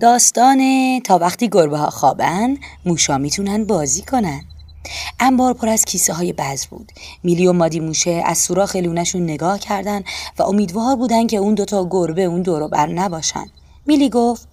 داستان 0.00 0.60
تا 1.00 1.18
وقتی 1.18 1.48
گربه 1.48 1.78
ها 1.78 1.90
خوابن 1.90 2.56
موشا 2.86 3.18
می‌تونن 3.18 3.64
بازی 3.64 4.02
کنن. 4.02 4.44
انبار 5.20 5.54
پر 5.54 5.68
از 5.68 5.84
کیسه 5.84 6.12
های 6.12 6.32
بذر 6.32 6.66
بود. 6.70 6.92
میلی 7.22 7.46
و 7.46 7.52
مادی 7.52 7.80
موشه 7.80 8.22
از 8.26 8.38
سوراخ 8.38 8.76
لونشون 8.76 9.22
نگاه 9.22 9.58
کردن 9.58 10.02
و 10.38 10.42
امیدوار 10.42 10.96
بودن 10.96 11.26
که 11.26 11.36
اون 11.36 11.54
دوتا 11.54 11.86
گربه 11.90 12.22
اون 12.22 12.42
دورو 12.42 12.68
بر 12.68 12.86
نباشن. 12.86 13.46
میلی 13.86 14.08
گفت 14.08 14.48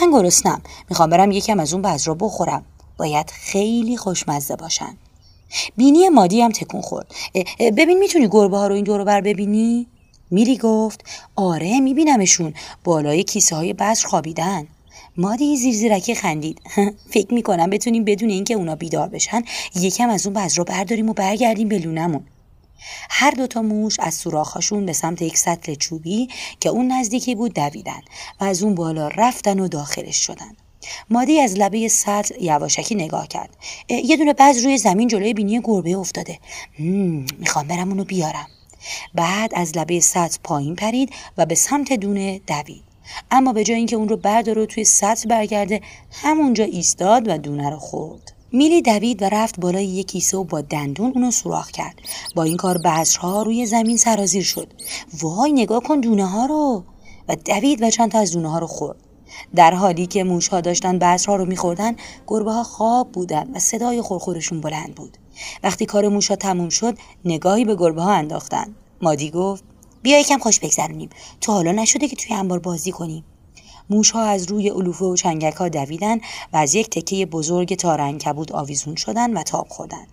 من 0.00 0.10
گرسنم. 0.10 0.62
می‌خوام 0.90 1.10
برم 1.10 1.30
یکم 1.30 1.60
از 1.60 1.72
اون 1.72 1.82
بذر 1.82 2.06
رو 2.06 2.14
بخورم. 2.14 2.64
باید 2.96 3.30
خیلی 3.30 3.96
خوشمزه 3.96 4.56
باشن. 4.56 4.96
بینی 5.76 6.08
مادی 6.08 6.40
هم 6.40 6.52
تکون 6.52 6.80
خورد. 6.80 7.14
ببین 7.58 7.98
می‌تونی 7.98 8.28
گربه 8.28 8.56
ها 8.56 8.66
رو 8.66 8.74
این 8.74 8.84
دورو 8.84 9.04
بر 9.04 9.20
ببینی؟ 9.20 9.86
میلی 10.30 10.58
گفت 10.58 11.04
آره 11.36 11.80
میبینمشون. 11.80 12.54
بالای 12.84 13.22
کیسه 13.22 13.56
های 13.56 13.72
بذر 13.72 14.06
خوابیدن. 14.06 14.66
مادی 15.16 15.56
زیر 15.56 15.74
زیرکی 15.74 16.14
خندید. 16.14 16.60
فکر 17.14 17.34
می‌کنم 17.34 17.70
بتونیم 17.70 18.04
بدون 18.04 18.30
اینکه 18.30 18.54
اونا 18.54 18.76
بیدار 18.76 19.08
بشن 19.08 19.42
یکم 19.74 20.08
از 20.08 20.26
اون 20.26 20.34
بذر 20.34 20.56
رو 20.56 20.64
برداریم 20.64 21.08
و 21.08 21.12
برگردیم 21.12 21.68
به 21.68 21.78
لونمون 21.78 22.24
هر 23.10 23.30
دوتا 23.30 23.62
موش 23.62 24.00
از 24.00 24.14
سوراخاشون 24.14 24.86
به 24.86 24.92
سمت 24.92 25.22
یک 25.22 25.38
سطل 25.38 25.74
چوبی 25.74 26.28
که 26.60 26.68
اون 26.68 26.92
نزدیکی 26.92 27.34
بود 27.34 27.54
دویدن 27.54 28.00
و 28.40 28.44
از 28.44 28.62
اون 28.62 28.74
بالا 28.74 29.08
رفتن 29.08 29.60
و 29.60 29.68
داخلش 29.68 30.16
شدن. 30.16 30.56
مادی 31.10 31.40
از 31.40 31.54
لبه 31.54 31.88
سطل 31.88 32.42
یواشکی 32.42 32.94
نگاه 32.94 33.28
کرد. 33.28 33.56
یه 33.88 34.16
دونه 34.16 34.32
بذر 34.32 34.62
روی 34.64 34.78
زمین 34.78 35.08
جلوی 35.08 35.34
بینی 35.34 35.60
گربه 35.64 35.96
افتاده. 35.96 36.38
می‌خوام 37.38 37.68
برم 37.68 37.88
اونو 37.88 38.04
بیارم. 38.04 38.46
بعد 39.14 39.52
از 39.54 39.78
لبه 39.78 40.00
سطل 40.00 40.38
پایین 40.44 40.76
پرید 40.76 41.12
و 41.38 41.46
به 41.46 41.54
سمت 41.54 41.92
دونه 41.92 42.40
دوید. 42.46 42.89
اما 43.30 43.52
به 43.52 43.64
جای 43.64 43.76
اینکه 43.76 43.96
اون 43.96 44.08
رو 44.08 44.16
برداره 44.16 44.62
و 44.62 44.66
توی 44.66 44.84
سطل 44.84 45.28
برگرده 45.28 45.80
همونجا 46.12 46.64
ایستاد 46.64 47.28
و 47.28 47.38
دونه 47.38 47.70
رو 47.70 47.78
خورد. 47.78 48.32
میلی 48.52 48.82
دوید 48.82 49.22
و 49.22 49.24
رفت 49.24 49.60
بالای 49.60 49.84
یک 49.84 50.06
کیسه 50.06 50.36
و 50.36 50.44
با 50.44 50.60
دندون 50.60 51.12
اونو 51.14 51.30
سوراخ 51.30 51.70
کرد. 51.70 51.94
با 52.34 52.42
این 52.42 52.56
کار 52.56 52.78
بذرها 52.78 53.42
روی 53.42 53.66
زمین 53.66 53.96
سرازیر 53.96 54.42
شد. 54.42 54.72
وای 55.20 55.52
نگاه 55.52 55.82
کن 55.82 56.00
دونه 56.00 56.26
ها 56.26 56.46
رو! 56.46 56.84
و 57.28 57.36
دوید 57.36 57.82
و 57.82 57.90
چند 57.90 58.10
تا 58.10 58.18
از 58.18 58.32
دونه 58.32 58.50
ها 58.50 58.58
رو 58.58 58.66
خورد. 58.66 58.96
در 59.54 59.74
حالی 59.74 60.06
که 60.06 60.24
موش 60.24 60.48
ها 60.48 60.60
داشتن 60.60 60.98
بذرها 60.98 61.36
رو 61.36 61.46
میخوردن 61.46 61.96
گربه 62.26 62.52
ها 62.52 62.62
خواب 62.62 63.12
بودن 63.12 63.50
و 63.54 63.58
صدای 63.58 64.02
خورخورشون 64.02 64.60
بلند 64.60 64.94
بود. 64.94 65.16
وقتی 65.62 65.86
کار 65.86 66.08
موش 66.08 66.28
ها 66.28 66.36
تموم 66.36 66.68
شد 66.68 66.98
نگاهی 67.24 67.64
به 67.64 67.76
گربه 67.76 68.02
ها 68.02 68.12
انداختن. 68.12 68.74
مادی 69.02 69.30
گفت 69.30 69.64
بیا 70.02 70.20
یکم 70.20 70.38
خوش 70.38 70.60
بگذرونیم. 70.60 71.08
تو 71.40 71.52
حالا 71.52 71.72
نشده 71.72 72.08
که 72.08 72.16
توی 72.16 72.36
انبار 72.36 72.58
بازی 72.58 72.92
کنیم. 72.92 73.24
موش 73.90 74.10
ها 74.10 74.22
از 74.22 74.50
روی 74.50 74.68
علوفه 74.68 75.04
و 75.04 75.16
چنگک 75.16 75.54
ها 75.54 75.68
دویدن 75.68 76.16
و 76.52 76.56
از 76.56 76.74
یک 76.74 76.90
تکه 76.90 77.26
بزرگ 77.26 77.74
کبود 78.18 78.52
آویزون 78.52 78.96
شدن 78.96 79.36
و 79.36 79.42
تاب 79.42 79.66
خوردن. 79.68 80.06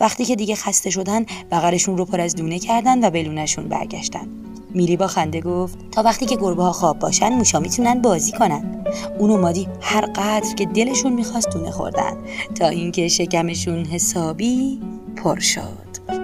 وقتی 0.00 0.24
که 0.24 0.36
دیگه 0.36 0.54
خسته 0.54 0.90
شدن 0.90 1.26
بغلشون 1.50 1.98
رو 1.98 2.04
پر 2.04 2.20
از 2.20 2.34
دونه 2.34 2.58
کردن 2.58 3.04
و 3.04 3.10
بلونشون 3.10 3.68
برگشتن. 3.68 4.28
میلی 4.70 4.96
با 4.96 5.06
خنده 5.06 5.40
گفت 5.40 5.78
تا 5.90 6.02
وقتی 6.02 6.26
که 6.26 6.36
گربه 6.36 6.62
ها 6.62 6.72
خواب 6.72 6.98
باشن 6.98 7.28
موشا 7.28 7.60
می‌تونن 7.60 8.02
بازی 8.02 8.32
کنن. 8.32 8.84
اون 9.18 9.30
و 9.30 9.36
مادی 9.36 9.68
هر 9.80 10.06
قدر 10.06 10.54
که 10.54 10.66
دلشون 10.66 11.12
می‌خواست 11.12 11.50
دونه 11.50 11.70
خوردن. 11.70 12.16
تا 12.54 12.68
اینکه 12.68 13.08
شکمشون 13.08 13.84
حسابی 13.84 14.80
پر 15.16 15.40
شد. 15.40 16.23